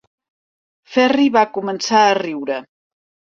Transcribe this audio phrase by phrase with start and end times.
[0.93, 2.57] Ferri va començar a riure.